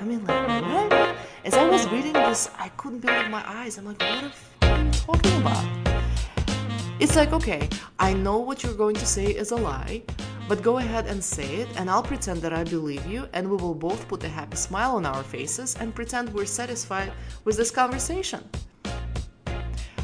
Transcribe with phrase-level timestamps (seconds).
[0.00, 1.16] I mean, like, what?
[1.44, 3.78] As I was reading this, I couldn't believe my eyes.
[3.78, 5.64] I'm like, what the f- are you talking about?
[7.00, 7.68] It's like, okay,
[7.98, 10.02] I know what you're going to say is a lie,
[10.48, 13.56] but go ahead and say it, and I'll pretend that I believe you, and we
[13.56, 17.12] will both put a happy smile on our faces and pretend we're satisfied
[17.44, 18.48] with this conversation.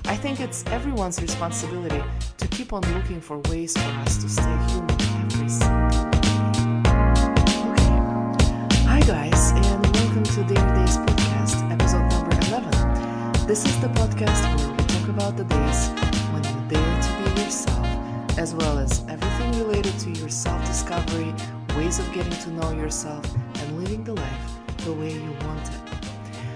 [0.06, 2.02] I think it's everyone's responsibility
[2.38, 5.14] to keep on looking for ways for us to stay human
[13.54, 15.89] This is the podcast where we talk about the days
[16.32, 17.86] when you dare to be yourself,
[18.36, 21.32] as well as everything related to your self discovery,
[21.77, 23.25] ways of getting to know yourself,
[23.61, 26.04] and living the life the way you want it.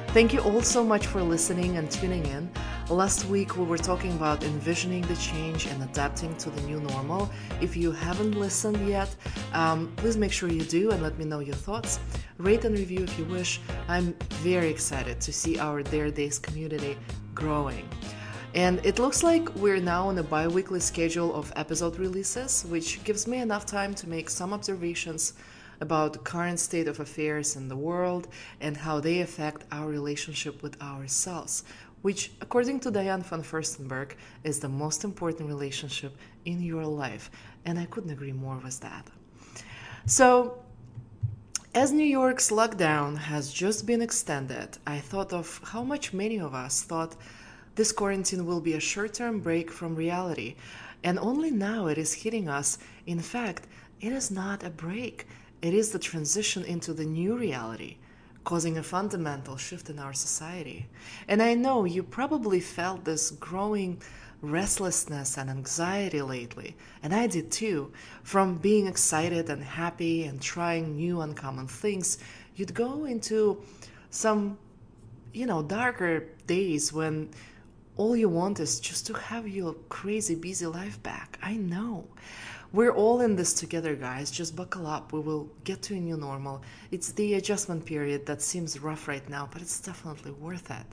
[0.09, 2.51] Thank you all so much for listening and tuning in.
[2.91, 7.29] Last week we were talking about envisioning the change and adapting to the new normal.
[7.61, 9.15] If you haven't listened yet,
[9.53, 12.01] um, please make sure you do and let me know your thoughts.
[12.39, 13.61] Rate and review if you wish.
[13.89, 16.97] I'm very excited to see our Dare Days community
[17.35, 17.87] growing.
[18.55, 23.05] And it looks like we're now on a bi weekly schedule of episode releases, which
[23.05, 25.35] gives me enough time to make some observations
[25.81, 28.29] about the current state of affairs in the world
[28.61, 31.65] and how they affect our relationship with ourselves,
[32.03, 34.13] which, according to Diane von Furstenberg,
[34.45, 37.31] is the most important relationship in your life.
[37.65, 39.07] And I couldn't agree more with that.
[40.07, 40.59] So,
[41.75, 46.55] as New York's lockdown has just been extended, I thought of how much many of
[46.55, 47.15] us thought
[47.75, 50.57] this quarantine will be a short term break from reality,
[51.05, 52.79] and only now it is hitting us.
[53.07, 53.67] In fact,
[54.01, 55.27] it is not a break,
[55.63, 57.99] it is the transition into the new reality,
[58.49, 60.87] causing a fundamental shift in our society.
[61.29, 64.01] And I know you probably felt this growing
[64.41, 67.93] restlessness and anxiety lately, and I did too.
[68.23, 72.17] From being excited and happy and trying new uncommon things,
[72.57, 73.63] you'd go into
[74.09, 74.57] some,
[75.35, 77.29] you know, darker days when
[77.99, 81.39] all you want is just to have your crazy busy life back.
[81.43, 82.07] I know.
[82.71, 84.31] We're all in this together, guys.
[84.31, 85.13] Just buckle up.
[85.15, 86.63] We will get to a new normal.
[86.91, 90.87] It's the adjustment period that seems rough right now, but it's definitely worth it.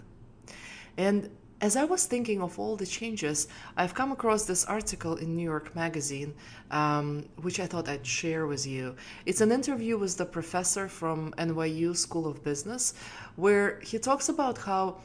[0.95, 5.35] And as I was thinking of all the changes, I've come across this article in
[5.35, 6.33] New York Magazine,
[6.71, 8.95] um, which I thought I'd share with you.
[9.25, 12.93] It's an interview with the professor from NYU School of Business,
[13.35, 15.01] where he talks about how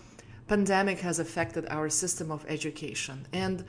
[0.46, 3.64] pandemic has affected our system of education and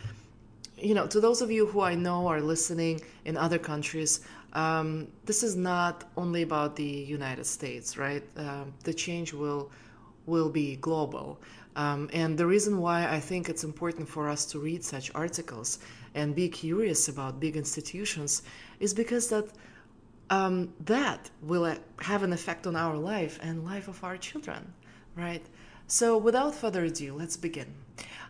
[0.82, 4.22] you know, to those of you who I know are listening in other countries,
[4.54, 8.24] um, this is not only about the United States, right?
[8.38, 9.72] Uh, the change will
[10.28, 11.40] will be global,
[11.76, 15.80] um, and the reason why I think it's important for us to read such articles
[16.14, 18.44] and be curious about big institutions
[18.80, 19.48] is because that
[20.30, 24.74] um, that will have an effect on our life and life of our children,
[25.16, 25.46] right?
[25.94, 27.76] So, without further ado, let's begin.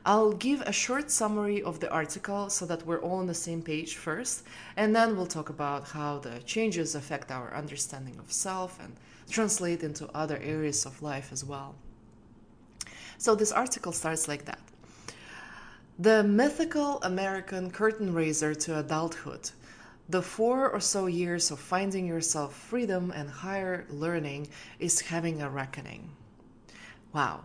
[0.04, 3.62] I'll give a short summary of the article so that we're all on the same
[3.62, 4.42] page first,
[4.76, 8.96] and then we'll talk about how the changes affect our understanding of self and
[9.30, 11.76] translate into other areas of life as well.
[13.20, 14.62] So, this article starts like that
[16.00, 19.52] The mythical American curtain raiser to adulthood.
[20.10, 24.48] The four or so years of finding yourself freedom and higher learning
[24.80, 26.10] is having a reckoning.
[27.14, 27.42] Wow,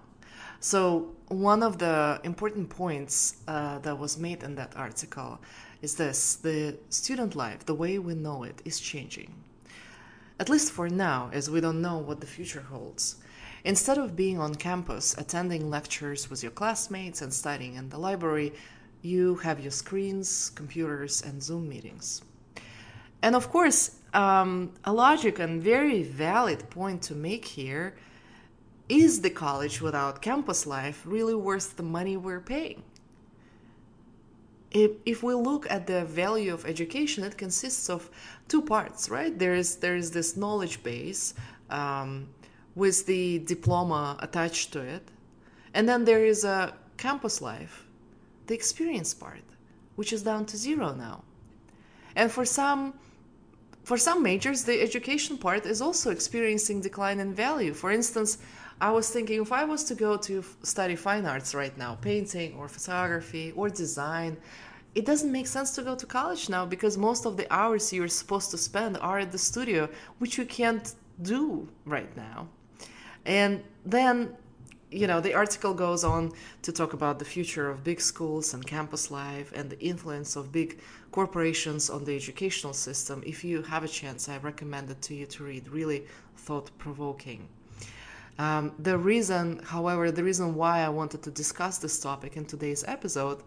[0.66, 5.38] so, one of the important points uh, that was made in that article
[5.80, 9.32] is this the student life, the way we know it, is changing.
[10.40, 13.14] At least for now, as we don't know what the future holds.
[13.62, 18.52] Instead of being on campus, attending lectures with your classmates and studying in the library,
[19.02, 22.22] you have your screens, computers, and Zoom meetings.
[23.22, 27.94] And of course, um, a logic and very valid point to make here
[28.88, 32.82] is the college without campus life really worth the money we're paying?
[34.70, 38.10] If, if we look at the value of education, it consists of
[38.48, 39.36] two parts, right?
[39.36, 41.34] There is there is this knowledge base
[41.70, 42.28] um,
[42.74, 45.08] with the diploma attached to it,
[45.72, 47.86] and then there is a campus life,
[48.48, 49.44] the experience part,
[49.94, 51.22] which is down to zero now.
[52.14, 52.94] And for some
[53.84, 57.72] for some majors, the education part is also experiencing decline in value.
[57.72, 58.38] For instance,
[58.78, 62.54] I was thinking if I was to go to study fine arts right now, painting
[62.56, 64.36] or photography or design,
[64.94, 68.08] it doesn't make sense to go to college now because most of the hours you're
[68.08, 69.88] supposed to spend are at the studio,
[70.18, 72.48] which you can't do right now.
[73.24, 74.36] And then,
[74.90, 78.66] you know, the article goes on to talk about the future of big schools and
[78.66, 80.80] campus life and the influence of big
[81.12, 83.22] corporations on the educational system.
[83.26, 85.68] If you have a chance, I recommend it to you to read.
[85.68, 86.04] Really
[86.36, 87.48] thought provoking.
[88.38, 92.84] Um, the reason, however, the reason why I wanted to discuss this topic in today's
[92.86, 93.42] episode,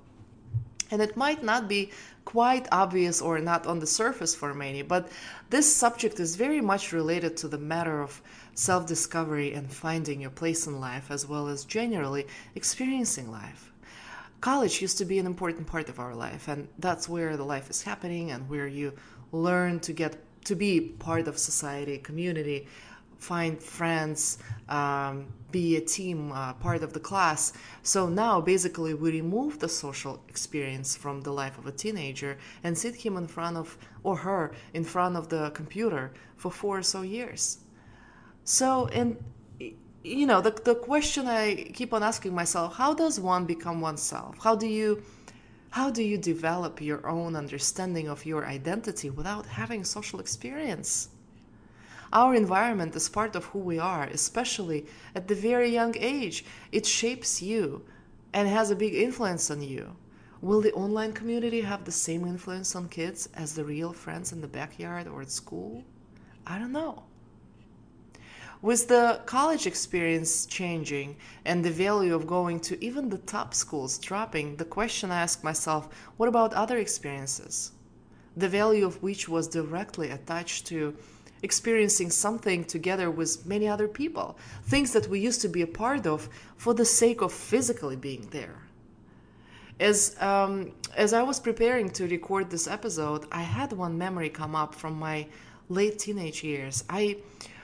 [0.92, 1.92] and it might not be
[2.26, 5.10] quite obvious or not on the surface for many, but
[5.52, 8.22] this subject is very much related to the matter of
[8.56, 12.26] self discovery and finding your place in life, as well as generally
[12.56, 13.72] experiencing life.
[14.42, 17.70] College used to be an important part of our life, and that's where the life
[17.70, 18.94] is happening and where you
[19.32, 22.68] learn to get to be part of society, community,
[23.20, 24.40] find friends,
[24.70, 27.54] um, be a team, uh, part of the class.
[27.84, 32.78] So now basically we remove the social experience from the life of a teenager and
[32.78, 36.84] sit him in front of, or her, in front of the computer for four or
[36.84, 37.60] so years.
[38.44, 39.18] So, and
[40.04, 44.38] you know, the, the question I keep on asking myself, how does one become oneself?
[44.42, 45.04] How do you
[45.72, 51.10] how do you develop your own understanding of your identity without having social experience?
[52.12, 56.44] Our environment is part of who we are, especially at the very young age.
[56.72, 57.86] It shapes you
[58.34, 59.96] and has a big influence on you.
[60.42, 64.42] Will the online community have the same influence on kids as the real friends in
[64.42, 65.84] the backyard or at school?
[66.48, 67.04] I don't know.
[68.62, 71.16] With the college experience changing
[71.46, 75.44] and the value of going to even the top schools dropping, the question I ask
[75.44, 77.72] myself what about other experiences?
[78.36, 80.96] The value of which was directly attached to
[81.42, 86.06] experiencing something together with many other people, things that we used to be a part
[86.06, 88.64] of for the sake of physically being there.
[89.80, 94.54] As, um, as I was preparing to record this episode, I had one memory come
[94.56, 95.28] up from my
[95.70, 96.84] late teenage years.
[96.90, 97.18] I,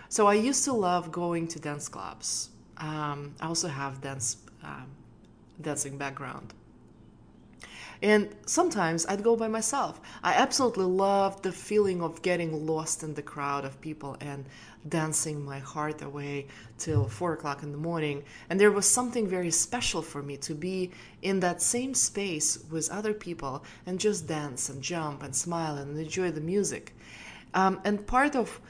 [0.08, 2.50] so I used to love going to dance clubs.
[2.78, 4.88] Um, I also have dance um,
[5.62, 6.54] dancing background.
[8.06, 10.00] And sometimes I'd go by myself.
[10.22, 14.46] I absolutely loved the feeling of getting lost in the crowd of people and
[14.88, 16.46] dancing my heart away
[16.78, 18.24] till four o'clock in the morning.
[18.48, 20.92] And there was something very special for me to be
[21.24, 25.98] in that same space with other people and just dance and jump and smile and
[25.98, 26.96] enjoy the music.
[27.56, 28.62] Um, and part of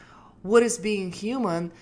[0.44, 1.74] what is being human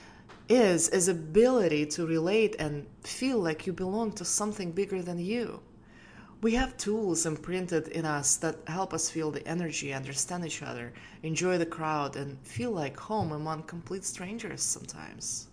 [0.50, 5.62] is is ability to relate and feel like you belong to something bigger than you
[6.44, 10.92] we have tools imprinted in us that help us feel the energy, understand each other,
[11.24, 15.48] enjoy the crowd, and feel like home among complete strangers sometimes.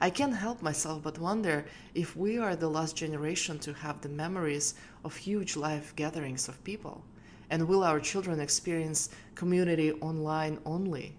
[0.00, 1.64] I can't help myself but wonder
[1.94, 4.74] if we are the last generation to have the memories
[5.04, 7.04] of huge live gatherings of people.
[7.48, 11.16] And will our children experience community online only?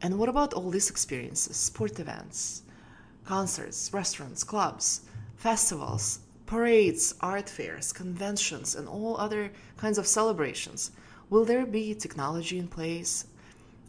[0.00, 1.56] And what about all these experiences?
[1.56, 2.62] Sport events,
[3.24, 5.00] concerts, restaurants, clubs,
[5.34, 10.90] festivals, parades, art fairs, conventions, and all other kinds of celebrations?
[11.30, 13.26] Will there be technology in place,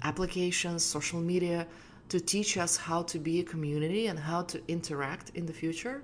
[0.03, 1.65] applications, social media
[2.09, 6.03] to teach us how to be a community and how to interact in the future?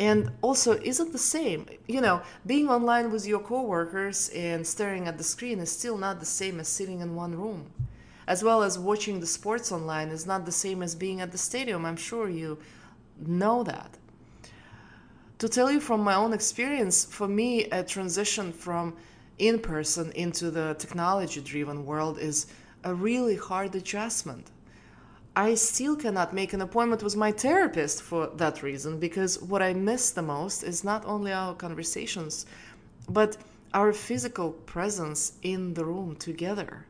[0.00, 1.66] And also, is it the same?
[1.86, 6.18] You know, being online with your coworkers and staring at the screen is still not
[6.18, 7.70] the same as sitting in one room.
[8.26, 11.38] As well as watching the sports online is not the same as being at the
[11.38, 11.86] stadium.
[11.86, 12.58] I'm sure you
[13.24, 13.96] know that
[15.44, 18.96] to tell you from my own experience, for me, a transition from
[19.36, 22.46] in person into the technology driven world is
[22.84, 24.46] a really hard adjustment.
[25.36, 29.74] I still cannot make an appointment with my therapist for that reason because what I
[29.74, 32.46] miss the most is not only our conversations,
[33.10, 33.36] but
[33.74, 36.86] our physical presence in the room together.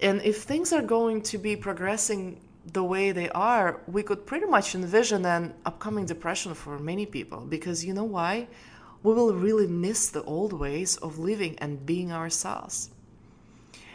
[0.00, 4.46] And if things are going to be progressing the way they are, we could pretty
[4.46, 8.48] much envision an upcoming depression for many people because you know why?
[9.02, 12.90] We will really miss the old ways of living and being ourselves.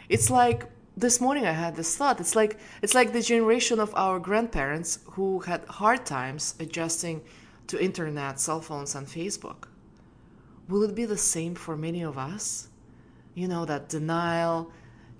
[0.08, 0.66] It's like
[0.96, 2.20] this morning I had this thought.
[2.20, 7.22] It's like it's like the generation of our grandparents who had hard times adjusting
[7.66, 9.68] to internet, cell phones and Facebook.
[10.68, 12.68] Will it be the same for many of us?
[13.34, 14.70] You know, that denial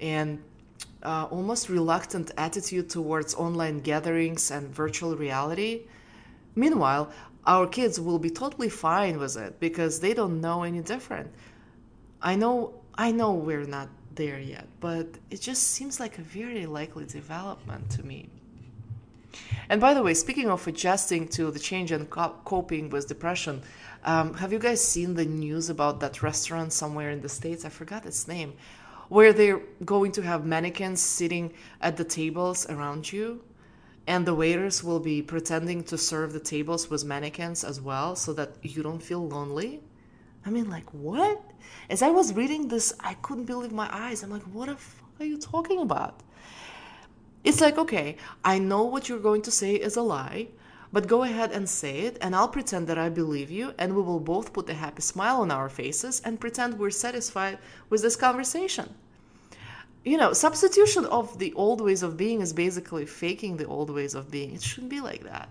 [0.00, 0.42] and
[1.04, 5.82] uh, almost reluctant attitude towards online gatherings and virtual reality.
[6.54, 7.10] Meanwhile,
[7.46, 11.30] our kids will be totally fine with it because they don't know any different.
[12.22, 16.66] I know I know we're not there yet, but it just seems like a very
[16.66, 18.28] likely development to me.
[19.68, 23.62] And by the way, speaking of adjusting to the change and coping with depression,
[24.04, 27.64] um, have you guys seen the news about that restaurant somewhere in the States?
[27.64, 28.52] I forgot its name,
[29.08, 33.42] where they're going to have mannequins sitting at the tables around you
[34.06, 38.32] and the waiters will be pretending to serve the tables with mannequins as well so
[38.32, 39.80] that you don't feel lonely.
[40.44, 41.42] I mean like what?
[41.88, 44.22] As i was reading this i couldn't believe my eyes.
[44.22, 46.20] I'm like what the fuck are you talking about?
[47.44, 50.48] It's like, okay, I know what you're going to say is a lie,
[50.94, 54.02] but go ahead and say it, and I'll pretend that I believe you, and we
[54.02, 57.58] will both put a happy smile on our faces and pretend we're satisfied
[57.90, 58.94] with this conversation.
[60.04, 64.14] You know, substitution of the old ways of being is basically faking the old ways
[64.14, 64.54] of being.
[64.54, 65.48] It shouldn't be like that,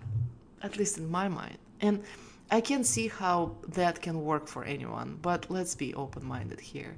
[0.62, 1.58] at least in my mind.
[1.78, 2.02] And
[2.50, 6.96] I can see how that can work for anyone, but let's be open minded here.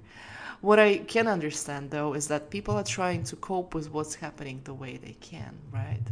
[0.61, 4.61] What I can understand though is that people are trying to cope with what's happening
[4.62, 6.07] the way they can, right?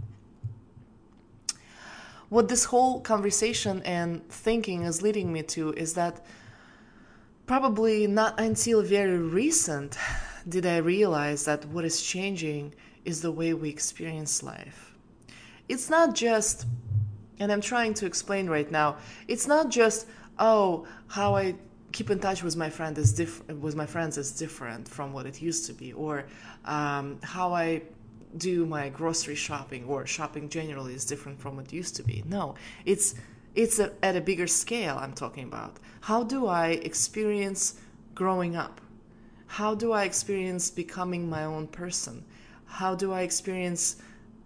[2.29, 6.25] What this whole conversation and thinking is leading me to is that
[7.47, 9.99] probably not until very recent
[10.49, 14.95] did I realize that what is changing is the way we experience life.
[15.69, 16.67] It's not just
[17.41, 18.97] and I'm trying to explain right now.
[19.29, 20.07] It's not just
[20.39, 21.55] oh how I
[21.93, 25.27] keep in touch with my friend is different with my friends is different from what
[25.27, 26.25] it used to be, or
[26.65, 27.83] um, how I
[28.37, 32.23] do my grocery shopping or shopping generally is different from what used to be.
[32.27, 33.15] No, it's
[33.55, 34.99] it's a, at a bigger scale.
[35.01, 37.81] I'm talking about how do I experience
[38.15, 38.81] growing up?
[39.47, 42.25] How do I experience becoming my own person?
[42.67, 43.97] How do I experience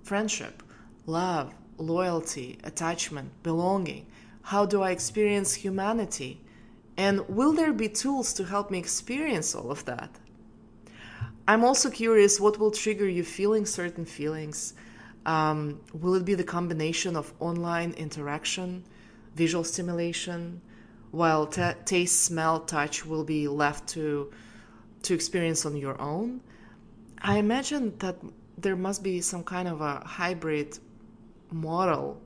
[0.03, 0.63] friendship,
[1.07, 4.07] love, loyalty, attachment, belonging?
[4.43, 6.41] How do I experience humanity?
[6.97, 10.11] And will there be tools to help me experience all of that?
[11.49, 14.75] I'm also curious what will trigger you feeling certain feelings.
[15.25, 18.85] Um, will it be the combination of online interaction,
[19.35, 20.61] visual stimulation,
[21.11, 24.31] while t- taste, smell, touch will be left to
[25.05, 26.43] to experience on your own?
[27.23, 28.17] I imagine that
[28.59, 30.79] there must be some kind of a hybrid
[31.51, 32.21] model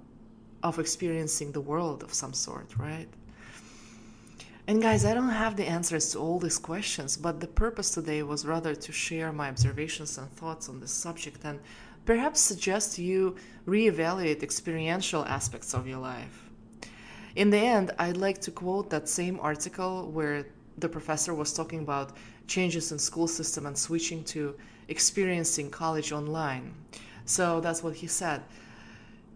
[0.65, 3.09] of experiencing the world of some sort, right?
[4.69, 8.23] And guys, I don't have the answers to all these questions, but the purpose today
[8.23, 11.59] was rather to share my observations and thoughts on this subject and
[12.05, 13.35] perhaps suggest you
[13.67, 16.49] reevaluate experiential aspects of your life.
[17.35, 20.47] In the end, I'd like to quote that same article where
[20.79, 22.17] the professor was talking about
[22.47, 24.55] changes in school system and switching to
[24.87, 26.73] experiencing college online.
[27.25, 28.43] So that's what he said.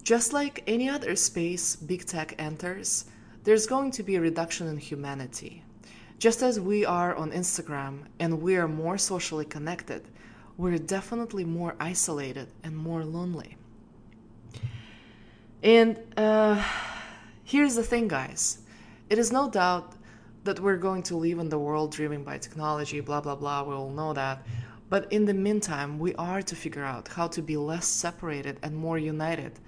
[0.04, 3.06] Just like any other space big tech enters,
[3.46, 5.62] there's going to be a reduction in humanity.
[6.18, 10.02] Just as we are on Instagram and we are more socially connected,
[10.56, 13.56] we're definitely more isolated and more lonely.
[15.62, 16.60] And uh,
[17.44, 18.58] here's the thing, guys
[19.10, 19.92] it is no doubt
[20.42, 23.74] that we're going to live in the world driven by technology, blah, blah, blah, we
[23.74, 24.44] all know that.
[24.88, 28.74] But in the meantime, we are to figure out how to be less separated and
[28.74, 29.60] more united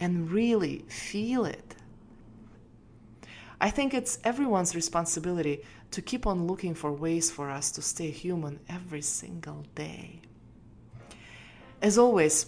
[0.00, 1.75] and really feel it.
[3.60, 8.10] I think it's everyone's responsibility to keep on looking for ways for us to stay
[8.10, 10.20] human every single day.
[11.80, 12.46] As always,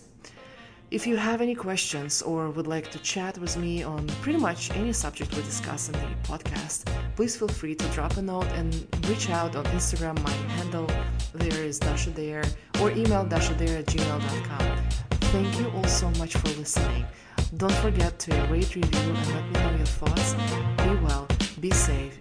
[0.90, 4.70] if you have any questions or would like to chat with me on pretty much
[4.70, 6.84] any subject we discuss in the podcast,
[7.14, 10.18] please feel free to drop a note and reach out on Instagram.
[10.22, 10.88] My handle
[11.34, 12.44] there is Dasha Dare
[12.80, 14.78] or email dashadare at gmail.com.
[15.30, 17.04] Thank you all so much for listening.
[17.56, 20.34] Don't forget to rate, review, and let me know your thoughts.
[20.84, 21.26] Be well,
[21.60, 22.18] be safe,